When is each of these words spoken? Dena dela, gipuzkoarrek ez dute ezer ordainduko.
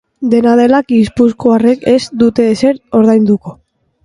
Dena 0.29 0.53
dela, 0.59 0.79
gipuzkoarrek 0.93 1.85
ez 1.93 1.99
dute 2.25 2.49
ezer 2.55 2.81
ordainduko. 3.03 3.57